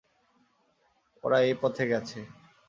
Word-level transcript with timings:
ওরা 1.23 1.37
এই 1.47 1.55
পথে 1.61 1.83
গেছে। 1.91 2.19